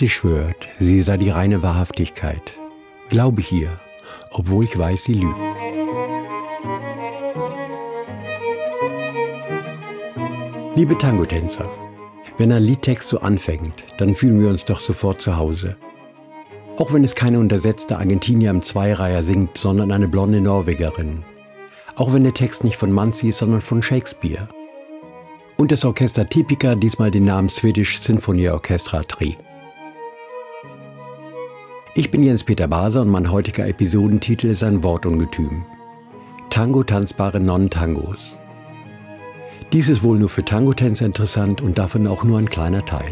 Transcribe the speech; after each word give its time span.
Liebste 0.00 0.18
schwört, 0.18 0.68
sie 0.78 1.02
sei 1.02 1.18
die 1.18 1.28
reine 1.28 1.62
Wahrhaftigkeit, 1.62 2.58
glaube 3.10 3.42
ich 3.42 3.52
ihr, 3.52 3.68
obwohl 4.30 4.64
ich 4.64 4.78
weiß, 4.78 5.04
sie 5.04 5.12
lügt. 5.12 5.36
Liebe 10.74 10.96
Tango-Tänzer, 10.96 11.68
wenn 12.38 12.50
ein 12.50 12.62
Liedtext 12.62 13.08
so 13.08 13.20
anfängt, 13.20 13.84
dann 13.98 14.14
fühlen 14.14 14.40
wir 14.40 14.48
uns 14.48 14.64
doch 14.64 14.80
sofort 14.80 15.20
zu 15.20 15.36
Hause. 15.36 15.76
Auch 16.78 16.94
wenn 16.94 17.04
es 17.04 17.14
keine 17.14 17.38
untersetzte 17.38 17.98
Argentinier 17.98 18.48
im 18.50 18.62
Zweireiher 18.62 19.22
singt, 19.22 19.58
sondern 19.58 19.92
eine 19.92 20.08
blonde 20.08 20.40
Norwegerin. 20.40 21.24
Auch 21.96 22.14
wenn 22.14 22.24
der 22.24 22.32
Text 22.32 22.64
nicht 22.64 22.78
von 22.78 22.90
Manzi 22.90 23.28
ist, 23.28 23.38
sondern 23.38 23.60
von 23.60 23.82
Shakespeare 23.82 24.48
und 25.58 25.70
das 25.70 25.84
Orchester 25.84 26.26
Tipica 26.26 26.74
diesmal 26.74 27.10
den 27.10 27.24
Namen 27.24 27.50
Swedish 27.50 28.00
Symphony 28.00 28.48
Orchestra 28.48 29.02
trägt. 29.02 29.49
Ich 31.92 32.12
bin 32.12 32.22
Jens-Peter 32.22 32.68
Baser 32.68 33.00
und 33.02 33.08
mein 33.08 33.32
heutiger 33.32 33.66
Episodentitel 33.66 34.46
ist 34.46 34.62
ein 34.62 34.84
Wortungetüm. 34.84 35.64
Tango 36.48 36.84
tanzbare 36.84 37.40
Non-Tangos. 37.40 38.38
Dies 39.72 39.88
ist 39.88 40.04
wohl 40.04 40.16
nur 40.16 40.28
für 40.28 40.44
Tango-Tänzer 40.44 41.04
interessant 41.04 41.60
und 41.60 41.78
davon 41.78 42.06
auch 42.06 42.22
nur 42.22 42.38
ein 42.38 42.48
kleiner 42.48 42.84
Teil. 42.84 43.10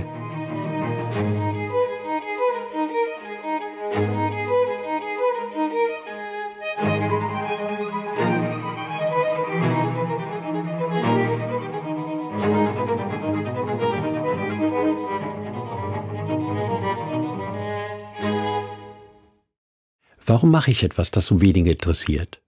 Warum 20.48 20.60
mache 20.60 20.70
ich 20.70 20.82
etwas, 20.82 21.10
das 21.10 21.26
so 21.26 21.42
wenige 21.42 21.72
interessiert? 21.72 22.40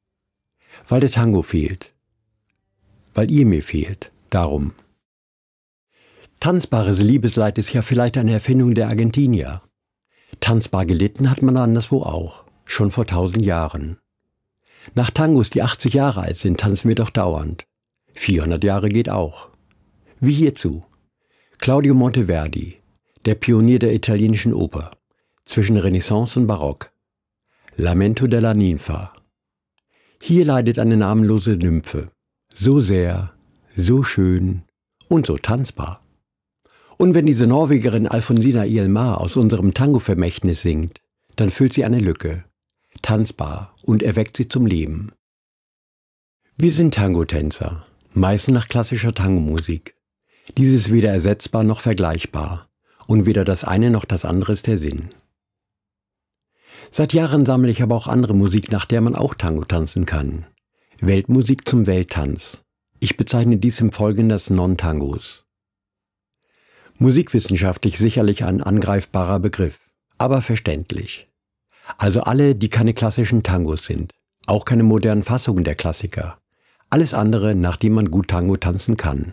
Weil 0.88 1.00
der 1.00 1.10
Tango 1.10 1.42
fehlt. 1.42 1.92
Weil 3.12 3.30
ihr 3.30 3.44
mir 3.44 3.62
fehlt. 3.62 4.10
Darum. 4.30 4.72
Tanzbares 6.40 7.00
Liebesleid 7.00 7.58
ist 7.58 7.74
ja 7.74 7.82
vielleicht 7.82 8.16
eine 8.16 8.32
Erfindung 8.32 8.74
der 8.74 8.88
Argentinier. 8.88 9.60
Tanzbar 10.40 10.86
gelitten 10.86 11.28
hat 11.30 11.42
man 11.42 11.58
anderswo 11.58 12.00
auch, 12.02 12.44
schon 12.64 12.90
vor 12.90 13.04
tausend 13.04 13.44
Jahren. 13.44 13.98
Nach 14.94 15.10
Tangos, 15.10 15.50
die 15.50 15.60
80 15.60 15.92
Jahre 15.92 16.22
alt 16.22 16.38
sind, 16.38 16.58
tanzen 16.58 16.88
wir 16.88 16.94
doch 16.94 17.10
dauernd. 17.10 17.66
400 18.14 18.64
Jahre 18.64 18.88
geht 18.88 19.10
auch. 19.10 19.50
Wie 20.20 20.32
hierzu. 20.32 20.86
Claudio 21.58 21.92
Monteverdi, 21.92 22.78
der 23.26 23.34
Pionier 23.34 23.78
der 23.78 23.92
italienischen 23.92 24.54
Oper, 24.54 24.90
zwischen 25.44 25.76
Renaissance 25.76 26.40
und 26.40 26.46
Barock. 26.46 26.89
Lamento 27.76 28.26
della 28.26 28.52
Ninfa. 28.52 29.12
Hier 30.22 30.44
leidet 30.44 30.78
eine 30.78 30.96
namenlose 30.96 31.56
Nymphe. 31.56 32.08
So 32.54 32.80
sehr, 32.80 33.32
so 33.74 34.02
schön 34.02 34.62
und 35.08 35.26
so 35.26 35.38
tanzbar. 35.38 36.04
Und 36.98 37.14
wenn 37.14 37.26
diese 37.26 37.46
Norwegerin 37.46 38.06
Alfonsina 38.06 38.66
Ielmar 38.66 39.20
aus 39.20 39.36
unserem 39.36 39.72
Tango-Vermächtnis 39.72 40.60
singt, 40.60 41.00
dann 41.36 41.48
füllt 41.48 41.72
sie 41.72 41.84
eine 41.84 42.00
Lücke, 42.00 42.44
tanzbar 43.00 43.72
und 43.82 44.02
erweckt 44.02 44.36
sie 44.36 44.48
zum 44.48 44.66
Leben. 44.66 45.12
Wir 46.56 46.72
sind 46.72 46.92
Tango-Tänzer, 46.94 47.86
meistens 48.12 48.52
nach 48.52 48.68
klassischer 48.68 49.14
Tango-Musik. 49.14 49.94
Dies 50.58 50.72
ist 50.72 50.92
weder 50.92 51.10
ersetzbar 51.10 51.64
noch 51.64 51.80
vergleichbar 51.80 52.68
und 53.06 53.24
weder 53.24 53.44
das 53.44 53.64
eine 53.64 53.90
noch 53.90 54.04
das 54.04 54.26
andere 54.26 54.52
ist 54.52 54.66
der 54.66 54.76
Sinn. 54.76 55.08
Seit 56.92 57.12
Jahren 57.12 57.46
sammle 57.46 57.70
ich 57.70 57.82
aber 57.82 57.94
auch 57.94 58.08
andere 58.08 58.34
Musik, 58.34 58.72
nach 58.72 58.84
der 58.84 59.00
man 59.00 59.14
auch 59.14 59.34
Tango 59.34 59.64
tanzen 59.64 60.06
kann. 60.06 60.46
Weltmusik 61.00 61.68
zum 61.68 61.86
Welttanz. 61.86 62.62
Ich 62.98 63.16
bezeichne 63.16 63.58
dies 63.58 63.80
im 63.80 63.92
Folgenden 63.92 64.32
als 64.32 64.50
Non-Tangos. 64.50 65.46
Musikwissenschaftlich 66.98 67.96
sicherlich 67.96 68.44
ein 68.44 68.60
angreifbarer 68.60 69.38
Begriff, 69.38 69.90
aber 70.18 70.42
verständlich. 70.42 71.28
Also 71.96 72.22
alle, 72.22 72.54
die 72.54 72.68
keine 72.68 72.92
klassischen 72.92 73.42
Tangos 73.42 73.86
sind, 73.86 74.12
auch 74.46 74.64
keine 74.64 74.82
modernen 74.82 75.22
Fassungen 75.22 75.64
der 75.64 75.76
Klassiker. 75.76 76.38
Alles 76.90 77.14
andere, 77.14 77.54
nach 77.54 77.76
dem 77.76 77.94
man 77.94 78.10
gut 78.10 78.28
Tango 78.28 78.56
tanzen 78.56 78.96
kann. 78.96 79.32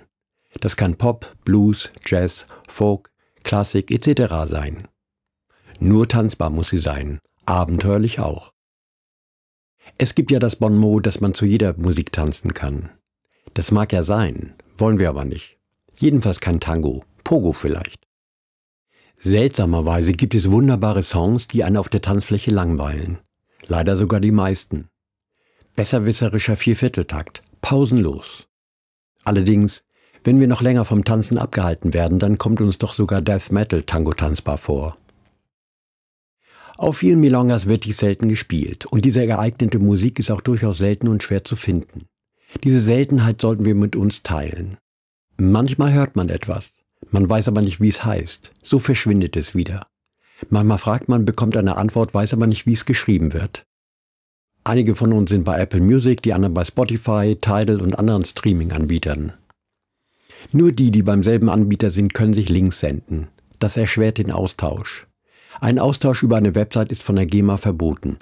Das 0.61 0.77
kann 0.77 0.95
Pop, 0.95 1.35
Blues, 1.43 1.91
Jazz, 2.05 2.45
Folk, 2.67 3.09
Klassik 3.43 3.91
etc. 3.91 4.49
sein. 4.49 4.87
Nur 5.79 6.07
tanzbar 6.07 6.49
muss 6.49 6.69
sie 6.69 6.77
sein, 6.77 7.19
abenteuerlich 7.47 8.19
auch. 8.19 8.53
Es 9.97 10.15
gibt 10.15 10.31
ja 10.31 10.39
das 10.39 10.57
Bon 10.57 10.75
mot, 10.75 11.05
dass 11.05 11.21
man 11.21 11.33
zu 11.33 11.45
jeder 11.45 11.73
Musik 11.77 12.11
tanzen 12.11 12.53
kann. 12.53 12.89
Das 13.53 13.71
mag 13.71 13.93
ja 13.93 14.03
sein, 14.03 14.53
wollen 14.77 14.99
wir 14.99 15.09
aber 15.09 15.25
nicht. 15.25 15.57
Jedenfalls 15.95 16.39
kein 16.39 16.59
Tango, 16.59 17.03
Pogo 17.23 17.53
vielleicht. 17.53 18.05
Seltsamerweise 19.15 20.13
gibt 20.13 20.35
es 20.35 20.51
wunderbare 20.51 21.01
Songs, 21.01 21.47
die 21.47 21.63
einen 21.63 21.77
auf 21.77 21.89
der 21.89 22.01
Tanzfläche 22.01 22.51
langweilen. 22.51 23.17
Leider 23.65 23.95
sogar 23.95 24.19
die 24.19 24.31
meisten. 24.31 24.89
Besserwisserischer 25.75 26.55
Viervierteltakt, 26.55 27.41
pausenlos. 27.61 28.47
Allerdings, 29.23 29.83
wenn 30.23 30.39
wir 30.39 30.47
noch 30.47 30.61
länger 30.61 30.85
vom 30.85 31.03
Tanzen 31.03 31.37
abgehalten 31.37 31.93
werden, 31.93 32.19
dann 32.19 32.37
kommt 32.37 32.61
uns 32.61 32.77
doch 32.77 32.93
sogar 32.93 33.21
Death 33.21 33.51
Metal 33.51 33.81
Tango 33.81 34.13
tanzbar 34.13 34.57
vor. 34.57 34.97
Auf 36.77 36.99
vielen 36.99 37.19
Milongas 37.19 37.65
wird 37.65 37.85
dies 37.85 37.97
selten 37.97 38.27
gespielt 38.27 38.85
und 38.85 39.03
diese 39.03 39.25
geeignete 39.25 39.79
Musik 39.79 40.19
ist 40.19 40.29
auch 40.29 40.41
durchaus 40.41 40.77
selten 40.77 41.07
und 41.07 41.23
schwer 41.23 41.43
zu 41.43 41.55
finden. 41.55 42.05
Diese 42.63 42.79
Seltenheit 42.79 43.41
sollten 43.41 43.65
wir 43.65 43.73
mit 43.73 43.95
uns 43.95 44.21
teilen. 44.21 44.77
Manchmal 45.37 45.93
hört 45.93 46.15
man 46.15 46.29
etwas, 46.29 46.73
man 47.09 47.27
weiß 47.27 47.47
aber 47.47 47.61
nicht, 47.61 47.81
wie 47.81 47.89
es 47.89 48.05
heißt. 48.05 48.51
So 48.61 48.77
verschwindet 48.77 49.35
es 49.35 49.55
wieder. 49.55 49.87
Manchmal 50.49 50.77
fragt 50.77 51.09
man, 51.09 51.25
bekommt 51.25 51.57
eine 51.57 51.77
Antwort, 51.77 52.13
weiß 52.13 52.33
aber 52.33 52.45
nicht, 52.45 52.67
wie 52.67 52.73
es 52.73 52.85
geschrieben 52.85 53.33
wird. 53.33 53.63
Einige 54.63 54.95
von 54.95 55.13
uns 55.13 55.31
sind 55.31 55.45
bei 55.45 55.59
Apple 55.59 55.81
Music, 55.81 56.21
die 56.21 56.33
anderen 56.33 56.53
bei 56.53 56.63
Spotify, 56.63 57.35
Tidal 57.41 57.81
und 57.81 57.97
anderen 57.97 58.23
Streaming-Anbietern. 58.23 59.33
Nur 60.51 60.71
die, 60.71 60.91
die 60.91 61.03
beim 61.03 61.23
selben 61.23 61.49
Anbieter 61.49 61.89
sind, 61.89 62.13
können 62.13 62.33
sich 62.33 62.49
Links 62.49 62.79
senden. 62.79 63.29
Das 63.57 63.77
erschwert 63.77 64.19
den 64.19 64.31
Austausch. 64.31 65.06
Ein 65.59 65.79
Austausch 65.79 66.23
über 66.23 66.37
eine 66.37 66.55
Website 66.55 66.91
ist 66.91 67.01
von 67.01 67.15
der 67.15 67.25
GEMA 67.25 67.57
verboten. 67.57 68.17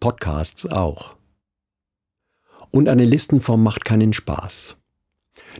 Podcasts 0.00 0.66
auch. 0.66 1.16
Und 2.70 2.88
eine 2.88 3.04
Listenform 3.04 3.62
macht 3.62 3.84
keinen 3.84 4.12
Spaß. 4.12 4.76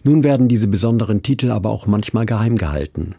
Nun 0.02 0.22
werden 0.22 0.48
diese 0.48 0.66
besonderen 0.66 1.22
Titel 1.22 1.50
aber 1.50 1.70
auch 1.70 1.86
manchmal 1.86 2.26
geheim 2.26 2.56
gehalten. 2.56 3.14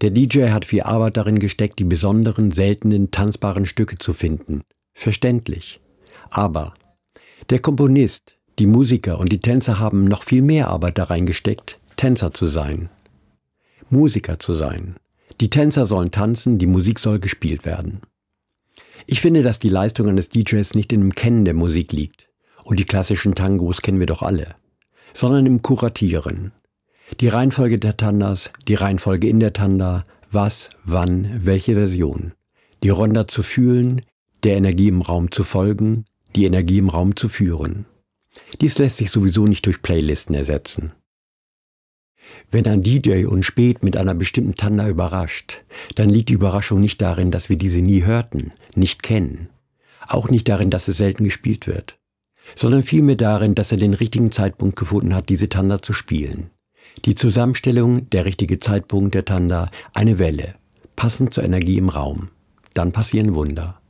Der 0.00 0.10
DJ 0.10 0.48
hat 0.48 0.64
viel 0.64 0.82
Arbeit 0.82 1.16
darin 1.16 1.38
gesteckt, 1.38 1.78
die 1.78 1.84
besonderen, 1.84 2.50
seltenen, 2.50 3.10
tanzbaren 3.10 3.66
Stücke 3.66 3.98
zu 3.98 4.12
finden. 4.12 4.62
Verständlich. 4.94 5.80
Aber 6.30 6.74
der 7.50 7.60
Komponist, 7.60 8.36
die 8.58 8.66
Musiker 8.66 9.18
und 9.18 9.30
die 9.30 9.40
Tänzer 9.40 9.78
haben 9.78 10.04
noch 10.04 10.22
viel 10.22 10.42
mehr 10.42 10.68
Arbeit 10.68 10.98
da 10.98 11.04
reingesteckt, 11.04 11.78
Tänzer 11.96 12.32
zu 12.32 12.46
sein. 12.46 12.88
Musiker 13.90 14.38
zu 14.38 14.54
sein. 14.54 14.96
Die 15.42 15.50
Tänzer 15.50 15.86
sollen 15.86 16.12
tanzen, 16.12 16.58
die 16.58 16.68
Musik 16.68 17.00
soll 17.00 17.18
gespielt 17.18 17.64
werden. 17.64 18.02
Ich 19.08 19.20
finde, 19.20 19.42
dass 19.42 19.58
die 19.58 19.70
Leistung 19.70 20.06
eines 20.06 20.28
DJs 20.28 20.76
nicht 20.76 20.92
in 20.92 21.00
dem 21.00 21.16
Kennen 21.16 21.44
der 21.44 21.54
Musik 21.54 21.90
liegt. 21.90 22.28
Und 22.64 22.78
die 22.78 22.84
klassischen 22.84 23.34
Tangos 23.34 23.82
kennen 23.82 23.98
wir 23.98 24.06
doch 24.06 24.22
alle. 24.22 24.54
Sondern 25.12 25.44
im 25.46 25.60
Kuratieren. 25.60 26.52
Die 27.18 27.26
Reihenfolge 27.26 27.80
der 27.80 27.96
Tandas, 27.96 28.52
die 28.68 28.76
Reihenfolge 28.76 29.28
in 29.28 29.40
der 29.40 29.52
Tanda, 29.52 30.06
was, 30.30 30.70
wann, 30.84 31.44
welche 31.44 31.74
Version. 31.74 32.34
Die 32.84 32.90
Ronda 32.90 33.26
zu 33.26 33.42
fühlen, 33.42 34.02
der 34.44 34.54
Energie 34.54 34.86
im 34.86 35.02
Raum 35.02 35.32
zu 35.32 35.42
folgen, 35.42 36.04
die 36.36 36.44
Energie 36.44 36.78
im 36.78 36.88
Raum 36.88 37.16
zu 37.16 37.28
führen. 37.28 37.86
Dies 38.60 38.78
lässt 38.78 38.98
sich 38.98 39.10
sowieso 39.10 39.48
nicht 39.48 39.66
durch 39.66 39.82
Playlisten 39.82 40.36
ersetzen. 40.36 40.92
Wenn 42.50 42.66
ein 42.66 42.82
DJ 42.82 43.26
uns 43.26 43.46
spät 43.46 43.82
mit 43.82 43.96
einer 43.96 44.14
bestimmten 44.14 44.54
Tanda 44.54 44.88
überrascht, 44.88 45.64
dann 45.94 46.08
liegt 46.08 46.28
die 46.28 46.34
Überraschung 46.34 46.80
nicht 46.80 47.00
darin, 47.00 47.30
dass 47.30 47.48
wir 47.48 47.56
diese 47.56 47.80
nie 47.80 48.04
hörten, 48.04 48.52
nicht 48.74 49.02
kennen. 49.02 49.48
Auch 50.06 50.28
nicht 50.28 50.48
darin, 50.48 50.70
dass 50.70 50.88
es 50.88 50.96
selten 50.96 51.24
gespielt 51.24 51.66
wird. 51.66 51.98
Sondern 52.54 52.82
vielmehr 52.82 53.16
darin, 53.16 53.54
dass 53.54 53.70
er 53.70 53.78
den 53.78 53.94
richtigen 53.94 54.32
Zeitpunkt 54.32 54.76
gefunden 54.76 55.14
hat, 55.14 55.28
diese 55.28 55.48
Tanda 55.48 55.80
zu 55.80 55.92
spielen. 55.92 56.50
Die 57.04 57.14
Zusammenstellung, 57.14 58.10
der 58.10 58.24
richtige 58.24 58.58
Zeitpunkt 58.58 59.14
der 59.14 59.24
Tanda, 59.24 59.70
eine 59.94 60.18
Welle, 60.18 60.54
passend 60.96 61.32
zur 61.32 61.44
Energie 61.44 61.78
im 61.78 61.88
Raum. 61.88 62.28
Dann 62.74 62.92
passieren 62.92 63.34
Wunder. 63.34 63.80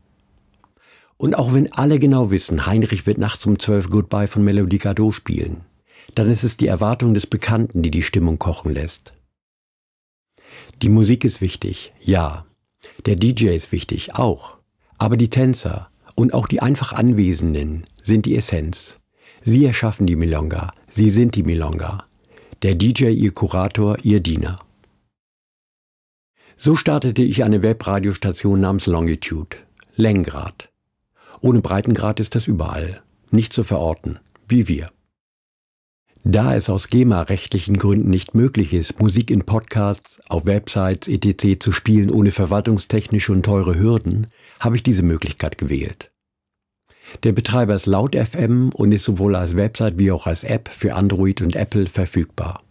Und 1.17 1.39
auch 1.39 1.55
wenn 1.55 1.73
alle 1.73 1.99
genau 1.99 2.31
wissen, 2.31 2.67
Heinrich 2.67 3.07
wird 3.07 3.19
nachts 3.19 3.47
um 3.47 3.59
zwölf 3.59 3.89
Goodbye 3.89 4.27
von 4.27 4.45
Melodie 4.45 4.79
Gardot 4.79 5.15
spielen, 5.15 5.63
dann 6.15 6.31
ist 6.31 6.45
es 6.45 6.57
die 6.57 6.67
Erwartung 6.67 7.15
des 7.15 7.27
Bekannten, 7.27 7.83
die 7.83 7.91
die 7.91 8.03
Stimmung 8.03 8.39
kochen 8.39 8.73
lässt. 8.73 9.13
Die 10.83 10.89
Musik 10.89 11.25
ist 11.25 11.41
wichtig, 11.41 11.93
ja. 12.01 12.47
Der 13.07 13.17
DJ 13.17 13.49
ist 13.49 13.73
wichtig, 13.73 14.15
auch. 14.15 14.59
Aber 14.99 15.17
die 15.17 15.31
Tänzer 15.31 15.91
und 16.15 16.35
auch 16.35 16.47
die 16.47 16.61
einfach 16.61 16.93
Anwesenden 16.93 17.85
sind 18.03 18.27
die 18.27 18.37
Essenz. 18.37 18.99
Sie 19.41 19.65
erschaffen 19.65 20.07
die 20.07 20.17
Milonga, 20.17 20.73
sie 20.89 21.11
sind 21.11 21.35
die 21.35 21.43
Milonga. 21.43 22.05
Der 22.63 22.75
DJ 22.75 23.07
ihr 23.11 23.33
Kurator, 23.33 23.99
ihr 24.05 24.21
Diener. 24.21 24.61
So 26.57 26.77
startete 26.77 27.23
ich 27.23 27.43
eine 27.43 27.63
Webradiostation 27.63 28.61
namens 28.61 28.87
Longitude. 28.87 29.57
Längengrad. 29.97 30.71
Ohne 31.41 31.61
Breitengrad 31.61 32.21
ist 32.21 32.37
das 32.37 32.47
überall. 32.47 33.03
Nicht 33.31 33.53
zu 33.53 33.65
verorten. 33.65 34.21
Wie 34.47 34.69
wir. 34.69 34.91
Da 36.25 36.55
es 36.55 36.71
aus 36.71 36.87
GEMA-rechtlichen 36.87 37.79
Gründen 37.79 38.09
nicht 38.09 38.37
möglich 38.37 38.73
ist, 38.73 39.01
Musik 39.01 39.29
in 39.29 39.43
Podcasts, 39.43 40.21
auf 40.29 40.47
Websites 40.47 41.09
etc. 41.09 41.59
zu 41.59 41.73
spielen 41.73 42.13
ohne 42.13 42.31
verwaltungstechnische 42.31 43.33
und 43.33 43.43
teure 43.43 43.77
Hürden, 43.77 44.29
habe 44.61 44.77
ich 44.77 44.85
diese 44.85 45.03
Möglichkeit 45.03 45.59
gewählt. 45.59 46.13
Der 47.25 47.33
Betreiber 47.33 47.75
ist 47.75 47.87
Laut 47.87 48.15
FM 48.15 48.71
und 48.71 48.93
ist 48.93 49.03
sowohl 49.03 49.35
als 49.35 49.57
Website 49.57 49.99
wie 49.99 50.13
auch 50.13 50.29
als 50.29 50.45
App 50.45 50.69
für 50.69 50.95
Android 50.95 51.43
und 51.43 51.57
Apple 51.57 51.87
verfügbar. 51.87 52.63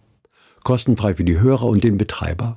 Kostenfrei 0.63 1.13
für 1.13 1.25
die 1.25 1.39
Hörer 1.39 1.65
und 1.65 1.83
den 1.83 1.97
Betreiber. 1.97 2.56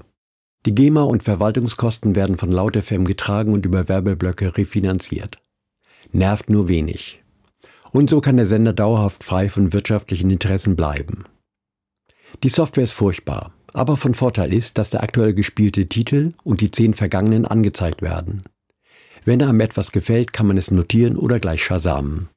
Die 0.65 0.77
GEMA 0.77 1.03
und 1.03 1.25
Verwaltungskosten 1.25 2.15
werden 2.15 2.37
von 2.37 2.53
Laut 2.53 2.77
FM 2.77 3.05
getragen 3.05 3.53
und 3.53 3.67
über 3.67 3.89
Werbeblöcke 3.89 4.57
refinanziert. 4.57 5.39
Nervt 6.13 6.51
nur 6.51 6.69
wenig. 6.69 7.24
Und 7.95 8.11
so 8.11 8.21
kann 8.21 8.37
der 8.37 8.47
Sender 8.47 8.73
dauerhaft 8.73 9.23
frei 9.23 9.49
von 9.49 9.73
wirtschaftlichen 9.73 10.29
Interessen 10.29 10.75
bleiben. 10.75 11.27
Die 12.43 12.49
Software 12.49 12.83
ist 12.83 12.93
furchtbar, 12.93 13.55
aber 13.73 13.97
von 13.97 14.15
Vorteil 14.15 14.53
ist, 14.53 14.79
dass 14.79 14.91
der 14.91 15.05
aktuell 15.05 15.33
gespielte 15.33 15.87
Titel 15.87 16.33
und 16.43 16.61
die 16.61 16.73
zehn 16.73 16.95
vergangenen 16.95 17.45
angezeigt 17.45 18.03
werden. 18.03 18.43
Wenn 19.25 19.41
einem 19.41 19.61
etwas 19.61 19.93
gefällt, 19.93 20.33
kann 20.33 20.49
man 20.49 20.59
es 20.59 20.73
notieren 20.73 21.15
oder 21.15 21.39
gleich 21.39 21.63
schasamen. 21.63 22.31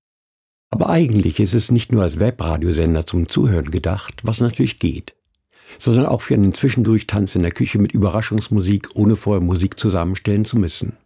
Aber 0.69 0.89
eigentlich 0.89 1.39
ist 1.39 1.55
es 1.55 1.71
nicht 1.71 1.91
nur 1.91 2.03
als 2.03 2.19
Webradiosender 2.19 3.07
zum 3.07 3.27
Zuhören 3.27 3.71
gedacht, 3.71 4.21
was 4.21 4.41
natürlich 4.41 4.77
geht, 4.77 5.15
sondern 5.79 6.05
auch 6.05 6.21
für 6.21 6.35
einen 6.35 6.53
Zwischendurch-Tanz 6.53 7.33
in 7.33 7.41
der 7.41 7.51
Küche 7.51 7.79
mit 7.79 7.93
Überraschungsmusik, 7.93 8.89
ohne 8.93 9.15
vorher 9.15 9.43
Musik 9.43 9.79
zusammenstellen 9.79 10.45
zu 10.45 10.57
müssen. 10.59 10.97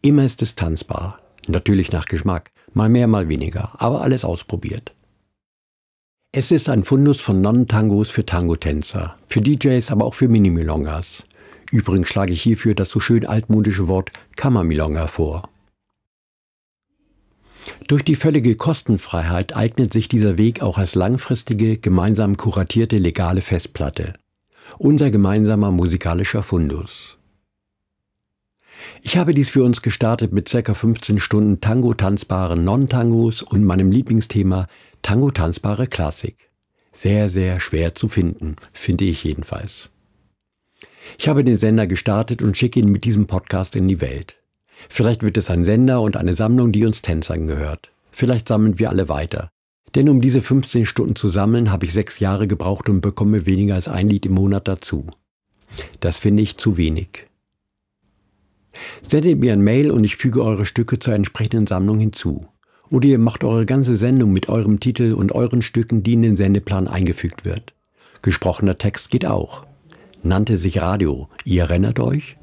Immer 0.00 0.24
ist 0.24 0.42
es 0.42 0.54
tanzbar, 0.54 1.21
natürlich 1.48 1.92
nach 1.92 2.06
Geschmack, 2.06 2.52
Mal 2.74 2.88
mehr, 2.88 3.06
mal 3.06 3.28
weniger, 3.28 3.70
aber 3.78 4.00
alles 4.00 4.24
ausprobiert. 4.24 4.94
Es 6.34 6.50
ist 6.50 6.70
ein 6.70 6.84
Fundus 6.84 7.20
von 7.20 7.42
Non-Tangos 7.42 8.08
für 8.08 8.24
Tango-Tänzer, 8.24 9.16
für 9.26 9.42
DJs, 9.42 9.90
aber 9.90 10.06
auch 10.06 10.14
für 10.14 10.28
Mini-Milongas. 10.28 11.24
Übrigens 11.70 12.08
schlage 12.08 12.32
ich 12.32 12.40
hierfür 12.40 12.74
das 12.74 12.88
so 12.88 13.00
schön 13.00 13.26
altmodische 13.26 13.88
Wort 13.88 14.10
Kammermilonga 14.36 15.06
vor. 15.06 15.50
Durch 17.86 18.02
die 18.02 18.16
völlige 18.16 18.56
Kostenfreiheit 18.56 19.54
eignet 19.54 19.92
sich 19.92 20.08
dieser 20.08 20.38
Weg 20.38 20.62
auch 20.62 20.78
als 20.78 20.94
langfristige, 20.94 21.76
gemeinsam 21.76 22.38
kuratierte 22.38 22.96
legale 22.96 23.42
Festplatte. 23.42 24.14
Unser 24.78 25.10
gemeinsamer 25.10 25.70
musikalischer 25.70 26.42
Fundus. 26.42 27.18
Ich 29.00 29.16
habe 29.16 29.34
dies 29.34 29.48
für 29.48 29.64
uns 29.64 29.82
gestartet 29.82 30.32
mit 30.32 30.50
ca. 30.50 30.74
15 30.74 31.20
Stunden 31.20 31.60
Tango-tanzbaren 31.60 32.62
Non-Tangos 32.62 33.42
und 33.42 33.64
meinem 33.64 33.90
Lieblingsthema 33.90 34.66
Tango-tanzbare 35.02 35.86
Klassik. 35.86 36.50
Sehr, 36.92 37.28
sehr 37.28 37.58
schwer 37.58 37.94
zu 37.94 38.08
finden, 38.08 38.56
finde 38.72 39.04
ich 39.04 39.24
jedenfalls. 39.24 39.90
Ich 41.18 41.28
habe 41.28 41.42
den 41.42 41.58
Sender 41.58 41.86
gestartet 41.86 42.42
und 42.42 42.56
schicke 42.56 42.80
ihn 42.80 42.90
mit 42.90 43.04
diesem 43.04 43.26
Podcast 43.26 43.74
in 43.76 43.88
die 43.88 44.00
Welt. 44.00 44.36
Vielleicht 44.88 45.22
wird 45.22 45.36
es 45.36 45.50
ein 45.50 45.64
Sender 45.64 46.00
und 46.00 46.16
eine 46.16 46.34
Sammlung, 46.34 46.72
die 46.72 46.84
uns 46.84 47.02
Tänzern 47.02 47.46
gehört. 47.46 47.90
Vielleicht 48.10 48.48
sammeln 48.48 48.78
wir 48.78 48.90
alle 48.90 49.08
weiter. 49.08 49.50
Denn 49.94 50.08
um 50.08 50.20
diese 50.20 50.42
15 50.42 50.86
Stunden 50.86 51.16
zu 51.16 51.28
sammeln, 51.28 51.70
habe 51.70 51.86
ich 51.86 51.92
sechs 51.92 52.18
Jahre 52.18 52.46
gebraucht 52.46 52.88
und 52.88 53.00
bekomme 53.00 53.46
weniger 53.46 53.74
als 53.74 53.88
ein 53.88 54.08
Lied 54.08 54.26
im 54.26 54.32
Monat 54.32 54.68
dazu. 54.68 55.06
Das 56.00 56.18
finde 56.18 56.42
ich 56.42 56.56
zu 56.56 56.76
wenig. 56.76 57.26
Sendet 59.06 59.38
mir 59.38 59.52
ein 59.52 59.60
Mail 59.60 59.90
und 59.90 60.04
ich 60.04 60.16
füge 60.16 60.42
eure 60.42 60.66
Stücke 60.66 60.98
zur 60.98 61.14
entsprechenden 61.14 61.66
Sammlung 61.66 61.98
hinzu. 61.98 62.48
Oder 62.90 63.08
ihr 63.08 63.18
macht 63.18 63.44
eure 63.44 63.66
ganze 63.66 63.96
Sendung 63.96 64.32
mit 64.32 64.48
eurem 64.48 64.80
Titel 64.80 65.12
und 65.12 65.32
euren 65.32 65.62
Stücken, 65.62 66.02
die 66.02 66.12
in 66.14 66.22
den 66.22 66.36
Sendeplan 66.36 66.88
eingefügt 66.88 67.44
wird. 67.44 67.74
Gesprochener 68.20 68.78
Text 68.78 69.10
geht 69.10 69.26
auch. 69.26 69.64
Nannte 70.22 70.58
sich 70.58 70.80
Radio. 70.80 71.28
Ihr 71.44 71.62
erinnert 71.62 71.98
euch? 71.98 72.36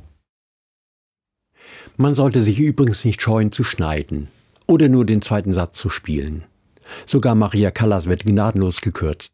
Man 1.98 2.16
sollte 2.16 2.42
sich 2.42 2.60
übrigens 2.60 3.06
nicht 3.06 3.22
scheuen 3.22 3.52
zu 3.52 3.64
schneiden 3.64 4.30
oder 4.68 4.90
nur 4.90 5.06
den 5.06 5.22
zweiten 5.22 5.54
Satz 5.54 5.78
zu 5.78 5.90
spielen. 5.90 6.44
Sogar 7.06 7.36
Maria 7.36 7.72
Callas 7.72 8.06
wird 8.06 8.26
gnadenlos 8.26 8.82
gekürzt. 8.82 9.32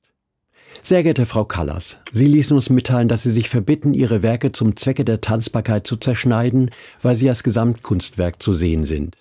Sehr 0.84 1.04
geehrte 1.04 1.26
Frau 1.26 1.46
Callas, 1.46 1.98
Sie 2.12 2.28
ließen 2.28 2.56
uns 2.56 2.70
mitteilen, 2.70 3.08
dass 3.08 3.24
Sie 3.24 3.32
sich 3.32 3.50
verbitten, 3.50 3.94
Ihre 3.94 4.22
Werke 4.22 4.52
zum 4.52 4.76
Zwecke 4.76 5.04
der 5.04 5.22
Tanzbarkeit 5.22 5.88
zu 5.88 5.98
zerschneiden, 5.98 6.70
weil 7.02 7.16
sie 7.16 7.28
als 7.28 7.44
Gesamtkunstwerk 7.44 8.42
zu 8.42 8.54
sehen 8.54 8.86
sind. 8.86 9.18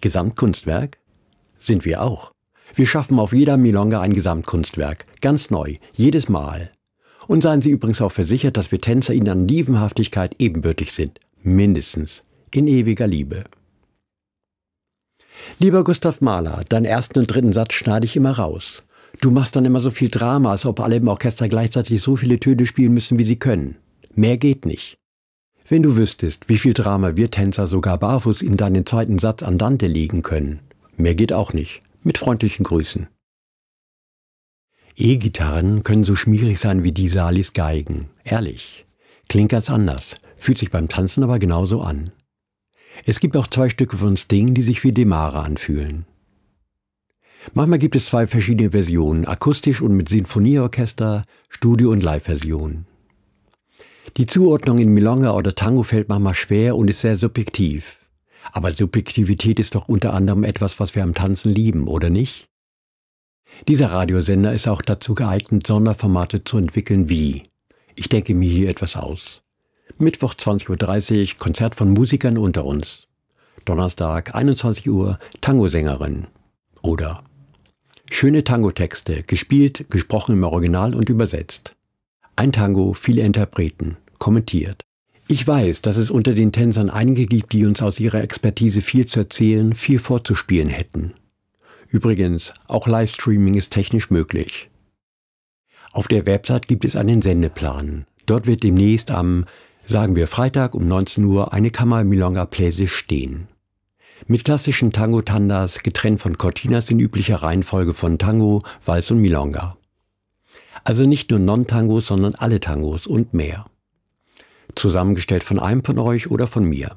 Gesamtkunstwerk? 0.00 0.98
Sind 1.58 1.84
wir 1.84 2.02
auch. 2.02 2.32
Wir 2.74 2.86
schaffen 2.86 3.18
auf 3.18 3.32
jeder 3.32 3.56
Milonga 3.56 4.00
ein 4.00 4.12
Gesamtkunstwerk, 4.12 5.06
ganz 5.20 5.50
neu, 5.50 5.76
jedes 5.94 6.28
Mal. 6.28 6.70
Und 7.26 7.42
seien 7.42 7.62
Sie 7.62 7.70
übrigens 7.70 8.00
auch 8.00 8.12
versichert, 8.12 8.56
dass 8.56 8.70
wir 8.70 8.80
Tänzer 8.80 9.14
Ihnen 9.14 9.28
an 9.28 9.48
Liebenhaftigkeit 9.48 10.36
ebenbürtig 10.38 10.92
sind, 10.92 11.20
mindestens, 11.42 12.22
in 12.52 12.68
ewiger 12.68 13.06
Liebe. 13.06 13.44
Lieber 15.58 15.82
Gustav 15.82 16.20
Mahler, 16.20 16.64
deinen 16.68 16.84
ersten 16.84 17.18
und 17.18 17.26
dritten 17.26 17.52
Satz 17.52 17.74
schneide 17.74 18.04
ich 18.04 18.14
immer 18.14 18.32
raus. 18.32 18.83
Du 19.20 19.30
machst 19.30 19.56
dann 19.56 19.64
immer 19.64 19.80
so 19.80 19.90
viel 19.90 20.08
Drama, 20.08 20.50
als 20.50 20.66
ob 20.66 20.80
alle 20.80 20.96
im 20.96 21.08
Orchester 21.08 21.48
gleichzeitig 21.48 22.02
so 22.02 22.16
viele 22.16 22.40
Töne 22.40 22.66
spielen 22.66 22.94
müssen, 22.94 23.18
wie 23.18 23.24
sie 23.24 23.36
können. 23.36 23.76
Mehr 24.14 24.36
geht 24.36 24.66
nicht. 24.66 24.96
Wenn 25.68 25.82
du 25.82 25.96
wüsstest, 25.96 26.48
wie 26.48 26.58
viel 26.58 26.74
Drama 26.74 27.16
wir 27.16 27.30
Tänzer 27.30 27.66
sogar 27.66 27.98
barfuß 27.98 28.42
in 28.42 28.56
deinen 28.56 28.84
zweiten 28.84 29.18
Satz 29.18 29.42
andante 29.42 29.86
legen 29.86 30.22
können. 30.22 30.60
Mehr 30.96 31.14
geht 31.14 31.32
auch 31.32 31.52
nicht. 31.52 31.80
Mit 32.02 32.18
freundlichen 32.18 32.64
Grüßen. 32.64 33.06
E-Gitarren 34.96 35.82
können 35.82 36.04
so 36.04 36.14
schmierig 36.16 36.60
sein 36.60 36.84
wie 36.84 36.92
die 36.92 37.08
Salis 37.08 37.52
Geigen. 37.52 38.10
Ehrlich. 38.24 38.84
Klingt 39.28 39.50
ganz 39.50 39.70
anders, 39.70 40.16
fühlt 40.36 40.58
sich 40.58 40.70
beim 40.70 40.88
Tanzen 40.88 41.24
aber 41.24 41.38
genauso 41.38 41.80
an. 41.80 42.10
Es 43.06 43.18
gibt 43.18 43.36
auch 43.36 43.48
zwei 43.48 43.70
Stücke 43.70 43.96
von 43.96 44.16
Sting, 44.16 44.54
die 44.54 44.62
sich 44.62 44.84
wie 44.84 44.92
Demare 44.92 45.40
anfühlen. 45.40 46.04
Manchmal 47.52 47.78
gibt 47.78 47.96
es 47.96 48.06
zwei 48.06 48.26
verschiedene 48.26 48.70
Versionen, 48.70 49.26
akustisch 49.26 49.80
und 49.80 49.94
mit 49.94 50.08
Sinfonieorchester, 50.08 51.24
Studio- 51.48 51.90
und 51.90 52.02
Live-Version. 52.02 52.86
Die 54.16 54.26
Zuordnung 54.26 54.78
in 54.78 54.94
Milonga 54.94 55.32
oder 55.32 55.54
Tango 55.54 55.82
fällt 55.82 56.08
manchmal 56.08 56.34
schwer 56.34 56.76
und 56.76 56.88
ist 56.88 57.00
sehr 57.00 57.16
subjektiv. 57.16 57.98
Aber 58.52 58.72
Subjektivität 58.72 59.58
ist 59.58 59.74
doch 59.74 59.88
unter 59.88 60.14
anderem 60.14 60.44
etwas, 60.44 60.78
was 60.78 60.94
wir 60.94 61.02
am 61.02 61.14
Tanzen 61.14 61.50
lieben, 61.50 61.88
oder 61.88 62.10
nicht? 62.10 62.46
Dieser 63.68 63.92
Radiosender 63.92 64.52
ist 64.52 64.68
auch 64.68 64.82
dazu 64.82 65.14
geeignet, 65.14 65.66
Sonderformate 65.66 66.44
zu 66.44 66.58
entwickeln 66.58 67.08
wie 67.08 67.42
Ich 67.94 68.08
denke 68.08 68.34
mir 68.34 68.50
hier 68.50 68.68
etwas 68.68 68.96
aus. 68.96 69.42
Mittwoch 69.98 70.34
20.30 70.34 71.32
Uhr 71.32 71.38
Konzert 71.38 71.74
von 71.74 71.90
Musikern 71.90 72.36
unter 72.38 72.64
uns. 72.64 73.06
Donnerstag 73.64 74.34
21 74.34 74.88
Uhr 74.90 75.18
Tango-Sängerin. 75.40 76.26
Oder 76.82 77.22
Schöne 78.10 78.44
Tango-Texte, 78.44 79.22
gespielt, 79.22 79.90
gesprochen 79.90 80.34
im 80.34 80.44
Original 80.44 80.94
und 80.94 81.08
übersetzt. 81.08 81.74
Ein 82.36 82.52
Tango, 82.52 82.92
viele 82.92 83.22
Interpreten, 83.22 83.96
kommentiert. 84.18 84.82
Ich 85.26 85.46
weiß, 85.46 85.80
dass 85.82 85.96
es 85.96 86.10
unter 86.10 86.34
den 86.34 86.52
Tänzern 86.52 86.90
einige 86.90 87.26
gibt, 87.26 87.52
die 87.52 87.64
uns 87.64 87.80
aus 87.80 87.98
ihrer 87.98 88.22
Expertise 88.22 88.82
viel 88.82 89.06
zu 89.06 89.20
erzählen, 89.20 89.74
viel 89.74 89.98
vorzuspielen 89.98 90.68
hätten. 90.68 91.14
Übrigens, 91.88 92.52
auch 92.68 92.86
Livestreaming 92.86 93.54
ist 93.54 93.70
technisch 93.70 94.10
möglich. 94.10 94.68
Auf 95.92 96.08
der 96.08 96.26
Website 96.26 96.68
gibt 96.68 96.84
es 96.84 96.96
einen 96.96 97.22
Sendeplan. 97.22 98.04
Dort 98.26 98.46
wird 98.46 98.62
demnächst 98.64 99.10
am, 99.10 99.46
sagen 99.86 100.16
wir 100.16 100.26
Freitag 100.26 100.74
um 100.74 100.86
19 100.86 101.24
Uhr, 101.24 101.52
eine 101.52 101.70
Kammer 101.70 102.04
Milonga 102.04 102.44
Playlist 102.44 102.94
stehen. 102.94 103.48
Mit 104.26 104.44
klassischen 104.44 104.90
Tango-Tandas, 104.90 105.82
getrennt 105.82 106.18
von 106.18 106.38
Cortinas 106.38 106.88
in 106.90 106.98
üblicher 106.98 107.42
Reihenfolge 107.42 107.92
von 107.92 108.18
Tango, 108.18 108.62
Vals 108.82 109.10
und 109.10 109.20
Milonga. 109.20 109.76
Also 110.82 111.04
nicht 111.04 111.30
nur 111.30 111.40
Non-Tangos, 111.40 112.06
sondern 112.06 112.34
alle 112.34 112.58
Tangos 112.58 113.06
und 113.06 113.34
mehr. 113.34 113.66
Zusammengestellt 114.74 115.44
von 115.44 115.58
einem 115.58 115.84
von 115.84 115.98
euch 115.98 116.30
oder 116.30 116.46
von 116.46 116.64
mir. 116.64 116.96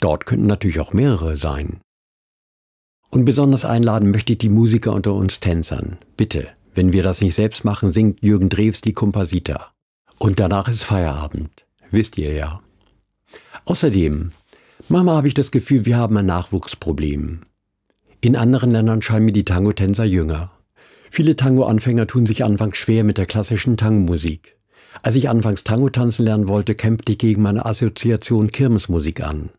Dort 0.00 0.24
könnten 0.24 0.46
natürlich 0.46 0.80
auch 0.80 0.92
mehrere 0.92 1.36
sein. 1.36 1.80
Und 3.10 3.24
besonders 3.24 3.64
einladen 3.64 4.12
möchte 4.12 4.34
ich 4.34 4.38
die 4.38 4.48
Musiker 4.48 4.92
unter 4.92 5.14
uns 5.14 5.40
Tänzern. 5.40 5.98
Bitte, 6.16 6.48
wenn 6.74 6.92
wir 6.92 7.02
das 7.02 7.22
nicht 7.22 7.34
selbst 7.34 7.64
machen, 7.64 7.92
singt 7.92 8.22
Jürgen 8.22 8.48
Drews 8.48 8.80
die 8.80 8.92
Komposita. 8.92 9.72
Und 10.18 10.38
danach 10.38 10.68
ist 10.68 10.84
Feierabend, 10.84 11.64
wisst 11.90 12.18
ihr 12.18 12.34
ja. 12.34 12.60
Außerdem, 13.64 14.30
Mama 14.88 15.16
habe 15.16 15.28
ich 15.28 15.34
das 15.34 15.50
Gefühl, 15.50 15.86
wir 15.86 15.96
haben 15.96 16.16
ein 16.18 16.26
Nachwuchsproblem. 16.26 17.40
In 18.20 18.36
anderen 18.36 18.70
Ländern 18.70 19.00
scheinen 19.00 19.24
mir 19.24 19.32
die 19.32 19.46
Tango-Tänzer 19.46 20.04
jünger. 20.04 20.50
Viele 21.10 21.36
Tango-Anfänger 21.36 22.06
tun 22.06 22.26
sich 22.26 22.44
anfangs 22.44 22.76
schwer 22.76 23.02
mit 23.02 23.16
der 23.16 23.24
klassischen 23.24 23.78
Tango-Musik. 23.78 24.58
Als 25.02 25.14
ich 25.16 25.30
anfangs 25.30 25.64
Tango 25.64 25.88
tanzen 25.88 26.26
lernen 26.26 26.48
wollte, 26.48 26.74
kämpfte 26.74 27.12
ich 27.12 27.18
gegen 27.18 27.40
meine 27.40 27.64
Assoziation 27.64 28.50
Kirmesmusik 28.50 29.24
an. 29.24 29.50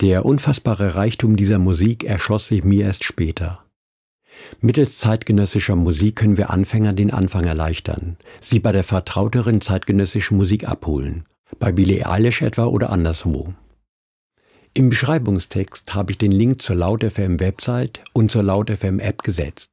Der 0.00 0.24
unfassbare 0.24 0.96
Reichtum 0.96 1.36
dieser 1.36 1.60
Musik 1.60 2.02
erschloss 2.02 2.48
sich 2.48 2.64
mir 2.64 2.86
erst 2.86 3.04
später. 3.04 3.60
Mittels 4.60 4.98
zeitgenössischer 4.98 5.76
Musik 5.76 6.16
können 6.16 6.36
wir 6.36 6.50
Anfänger 6.50 6.92
den 6.94 7.12
Anfang 7.12 7.44
erleichtern, 7.44 8.16
sie 8.40 8.58
bei 8.58 8.72
der 8.72 8.82
vertrauteren 8.82 9.60
zeitgenössischen 9.60 10.36
Musik 10.36 10.68
abholen, 10.68 11.26
bei 11.60 11.70
Billie 11.70 12.04
Eilish 12.08 12.42
etwa 12.42 12.64
oder 12.64 12.90
anderswo. 12.90 13.54
Im 14.76 14.90
Beschreibungstext 14.90 15.94
habe 15.94 16.10
ich 16.10 16.18
den 16.18 16.32
Link 16.32 16.60
zur 16.60 16.74
LautFM 16.74 17.38
Website 17.38 18.00
und 18.12 18.32
zur 18.32 18.42
LautFM 18.42 18.98
App 18.98 19.22
gesetzt. 19.22 19.70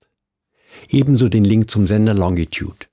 Ebenso 0.89 1.27
den 1.27 1.43
Link 1.43 1.71
zum 1.71 1.87
Sender 1.87 2.13
Longitude. 2.13 2.85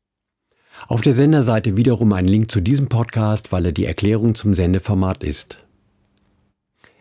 Auf 0.86 1.02
der 1.02 1.12
Senderseite 1.12 1.76
wiederum 1.76 2.14
ein 2.14 2.26
Link 2.26 2.50
zu 2.50 2.62
diesem 2.62 2.88
Podcast, 2.88 3.52
weil 3.52 3.66
er 3.66 3.72
die 3.72 3.84
Erklärung 3.84 4.34
zum 4.34 4.54
Sendeformat 4.54 5.22
ist. 5.22 5.58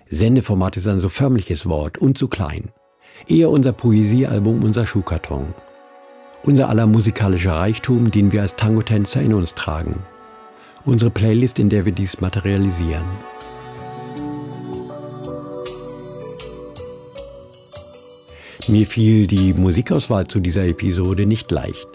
Sendeformat 0.07 0.75
ist 0.75 0.89
ein 0.89 0.99
so 0.99 1.07
förmliches 1.07 1.65
Wort 1.67 1.97
und 1.97 2.17
zu 2.17 2.27
klein. 2.27 2.73
Eher 3.29 3.49
unser 3.49 3.71
Poesiealbum, 3.71 4.61
unser 4.61 4.85
Schuhkarton. 4.85 5.53
Unser 6.43 6.67
aller 6.67 6.85
musikalischer 6.85 7.53
Reichtum, 7.53 8.11
den 8.11 8.33
wir 8.33 8.41
als 8.41 8.57
Tango-Tänzer 8.57 9.21
in 9.21 9.33
uns 9.33 9.53
tragen. 9.53 10.03
Unsere 10.83 11.11
Playlist, 11.11 11.59
in 11.59 11.69
der 11.69 11.85
wir 11.85 11.93
dies 11.93 12.19
materialisieren. 12.19 13.05
Mir 18.69 18.85
fiel 18.85 19.27
die 19.27 19.53
Musikauswahl 19.53 20.27
zu 20.27 20.41
dieser 20.41 20.65
Episode 20.65 21.25
nicht 21.25 21.49
leicht. 21.51 21.87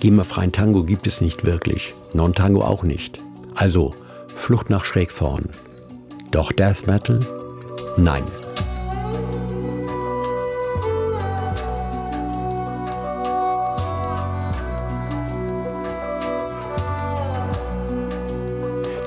GEMA-freien 0.00 0.50
Tango 0.50 0.82
gibt 0.82 1.06
es 1.06 1.20
nicht 1.20 1.44
wirklich, 1.44 1.94
Non-Tango 2.12 2.62
auch 2.62 2.82
nicht. 2.82 3.20
Also 3.54 3.94
Flucht 4.34 4.70
nach 4.70 4.84
schräg 4.84 5.12
vorn. 5.12 5.50
Doch 6.32 6.50
Death 6.50 6.88
Metal? 6.88 7.24
Nein. 7.96 8.24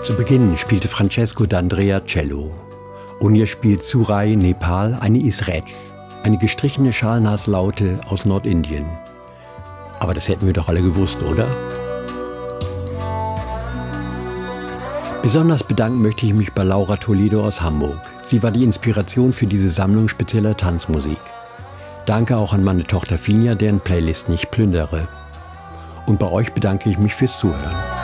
Zu 0.05 0.13
Beginn 0.13 0.57
spielte 0.57 0.87
Francesco 0.87 1.43
D'Andrea 1.43 2.05
Cello. 2.05 2.49
Und 3.19 3.35
ihr 3.35 3.47
spielt 3.47 3.83
Surai 3.83 4.35
Nepal 4.35 4.97
eine 5.01 5.17
Isretsch 5.17 5.73
eine 6.27 6.37
gestrichene 6.37 6.91
Schalnaslaute 6.91 7.99
aus 8.09 8.25
Nordindien. 8.25 8.85
Aber 10.01 10.13
das 10.13 10.27
hätten 10.27 10.45
wir 10.45 10.51
doch 10.51 10.67
alle 10.67 10.81
gewusst, 10.81 11.19
oder? 11.21 11.47
Besonders 15.23 15.63
bedanken 15.63 16.01
möchte 16.01 16.25
ich 16.25 16.33
mich 16.33 16.51
bei 16.51 16.63
Laura 16.63 16.97
Toledo 16.97 17.45
aus 17.45 17.61
Hamburg. 17.61 18.01
Sie 18.27 18.43
war 18.43 18.51
die 18.51 18.65
Inspiration 18.65 19.31
für 19.31 19.47
diese 19.47 19.69
Sammlung 19.69 20.09
spezieller 20.09 20.57
Tanzmusik. 20.57 21.19
Danke 22.05 22.35
auch 22.35 22.51
an 22.51 22.61
meine 22.61 22.83
Tochter 22.83 23.17
Finja, 23.17 23.55
deren 23.55 23.79
Playlist 23.79 24.27
nicht 24.27 24.51
plündere. 24.51 25.07
Und 26.07 26.19
bei 26.19 26.29
euch 26.29 26.51
bedanke 26.51 26.89
ich 26.89 26.97
mich 26.97 27.15
fürs 27.15 27.39
Zuhören. 27.39 27.96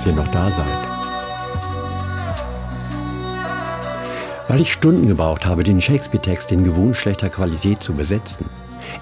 Dass 0.00 0.06
ihr 0.06 0.14
noch 0.14 0.28
da 0.28 0.50
seid. 0.50 0.88
Weil 4.48 4.62
ich 4.62 4.72
Stunden 4.72 5.06
gebraucht 5.06 5.44
habe, 5.44 5.62
den 5.62 5.80
Shakespeare-Text 5.80 6.52
in 6.52 6.64
gewohnt 6.64 6.96
schlechter 6.96 7.28
Qualität 7.28 7.82
zu 7.82 7.92
besetzen, 7.92 8.46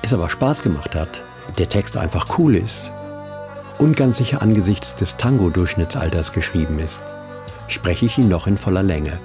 es 0.03 0.13
aber 0.13 0.29
Spaß 0.29 0.63
gemacht 0.63 0.97
hat, 0.97 1.23
der 1.57 1.69
Text 1.69 1.97
einfach 1.97 2.39
cool 2.39 2.57
ist 2.57 2.91
und 3.79 3.97
ganz 3.97 4.17
sicher 4.17 4.43
angesichts 4.43 4.97
des 4.97 5.17
Tango-Durchschnittsalters 5.17 6.33
geschrieben 6.33 6.81
ist, 6.81 6.99
spreche 7.69 8.07
ich 8.07 8.19
ihn 8.19 8.29
noch 8.29 8.49
in 8.49 8.59
voller 8.59 8.83
Länge. 8.83 9.21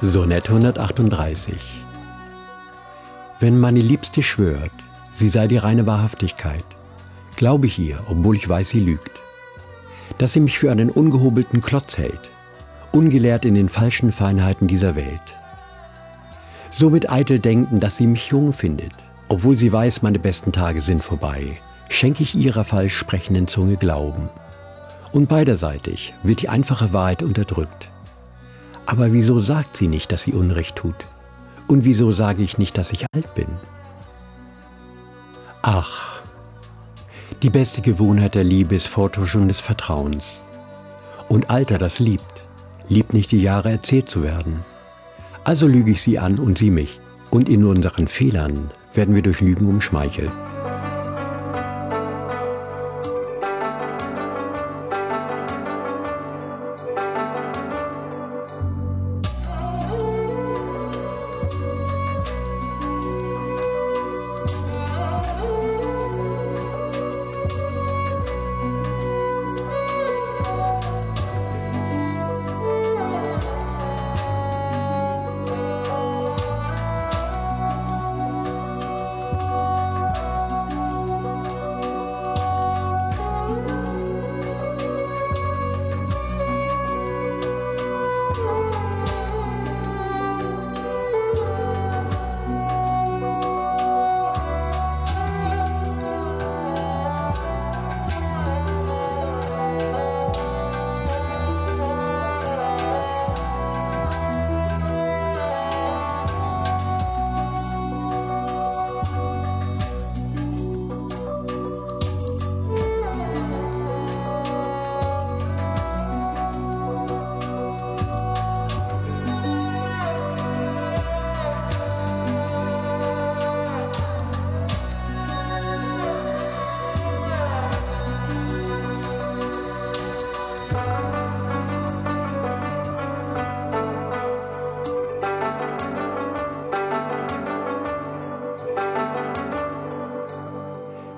Sonett 0.00 0.48
138 0.48 1.82
Wenn 3.40 3.58
meine 3.58 3.80
Liebste 3.80 4.22
schwört, 4.22 4.70
sie 5.12 5.30
sei 5.30 5.48
die 5.48 5.58
reine 5.58 5.86
Wahrhaftigkeit, 5.86 6.64
glaube 7.36 7.66
ich 7.66 7.78
ihr, 7.78 7.98
obwohl 8.08 8.36
ich 8.36 8.48
weiß, 8.48 8.70
sie 8.70 8.80
lügt. 8.80 9.10
Dass 10.18 10.32
sie 10.32 10.40
mich 10.40 10.58
für 10.58 10.70
einen 10.70 10.90
ungehobelten 10.90 11.60
Klotz 11.60 11.98
hält, 11.98 12.30
ungelehrt 12.92 13.44
in 13.44 13.54
den 13.54 13.68
falschen 13.68 14.12
Feinheiten 14.12 14.68
dieser 14.68 14.94
Welt. 14.94 15.20
Somit 16.70 17.10
eitel 17.10 17.38
denken, 17.38 17.80
dass 17.80 17.96
sie 17.96 18.06
mich 18.06 18.28
jung 18.28 18.52
findet, 18.52 18.92
obwohl 19.28 19.56
sie 19.56 19.72
weiß, 19.72 20.02
meine 20.02 20.18
besten 20.18 20.52
Tage 20.52 20.80
sind 20.80 21.02
vorbei, 21.02 21.58
schenke 21.88 22.22
ich 22.22 22.34
ihrer 22.34 22.64
falsch 22.64 22.96
sprechenden 22.96 23.46
Zunge 23.46 23.76
Glauben. 23.76 24.28
Und 25.12 25.28
beiderseitig 25.28 26.14
wird 26.22 26.42
die 26.42 26.48
einfache 26.48 26.92
Wahrheit 26.92 27.22
unterdrückt. 27.22 27.90
Aber 28.86 29.12
wieso 29.12 29.40
sagt 29.40 29.76
sie 29.76 29.88
nicht, 29.88 30.12
dass 30.12 30.22
sie 30.22 30.32
Unrecht 30.32 30.76
tut? 30.76 31.06
Und 31.66 31.84
wieso 31.84 32.12
sage 32.12 32.42
ich 32.42 32.58
nicht, 32.58 32.76
dass 32.76 32.92
ich 32.92 33.06
alt 33.14 33.34
bin? 33.34 33.46
Ach, 35.62 36.13
die 37.44 37.50
beste 37.50 37.82
Gewohnheit 37.82 38.36
der 38.36 38.42
Liebe 38.42 38.74
ist 38.74 38.88
Vortäuschung 38.88 39.48
des 39.48 39.60
Vertrauens. 39.60 40.40
Und 41.28 41.50
Alter, 41.50 41.76
das 41.76 41.98
liebt, 41.98 42.24
liebt 42.88 43.12
nicht 43.12 43.32
die 43.32 43.42
Jahre 43.42 43.70
erzählt 43.70 44.08
zu 44.08 44.22
werden. 44.22 44.60
Also 45.44 45.66
lüge 45.66 45.90
ich 45.90 46.00
sie 46.00 46.18
an 46.18 46.38
und 46.38 46.56
sie 46.56 46.70
mich. 46.70 46.98
Und 47.28 47.50
in 47.50 47.64
unseren 47.64 48.08
Fehlern 48.08 48.70
werden 48.94 49.14
wir 49.14 49.20
durch 49.20 49.42
Lügen 49.42 49.68
umschmeichelt. 49.68 50.32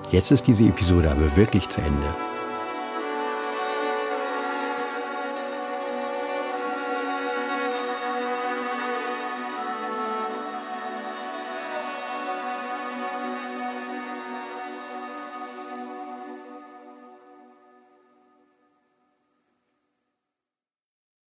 Jetzt 0.09 0.31
ist 0.31 0.47
diese 0.47 0.63
Episode 0.63 1.11
aber 1.11 1.35
wirklich 1.35 1.67
zu 1.67 1.81
Ende. 1.81 2.26